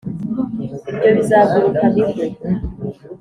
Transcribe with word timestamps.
ibyo 0.91 1.09
bizaguruka 1.17 1.85
bigwe 1.93 2.25